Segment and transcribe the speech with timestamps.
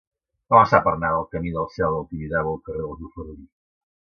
[0.53, 3.49] Com es fa per anar del camí del Cel del Tibidabo al carrer dels Bofarull?